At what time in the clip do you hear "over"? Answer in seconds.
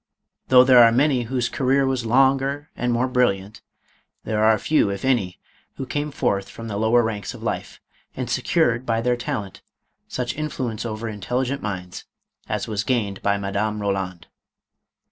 10.87-11.07